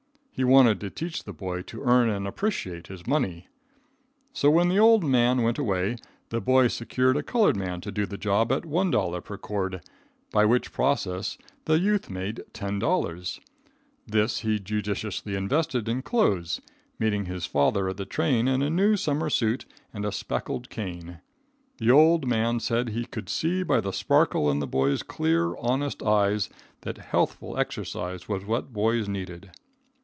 [0.33, 3.47] He wanted to teach the boy to earn and appreciate his money.
[4.33, 5.97] So, when the old man went away,
[6.29, 9.81] the boy secured a colored man to do the job at $1 per cord,
[10.31, 13.39] by which process the youth made $10.
[14.07, 16.59] This he judiciously invested in clothes,
[16.97, 21.19] meeting his father at the train in a new summer suit and a speckled cane.
[21.77, 26.01] The old man said he could see by the sparkle in the boy's clear, honest
[26.01, 26.49] eyes,
[26.81, 29.51] that healthful exercise was what boys needed.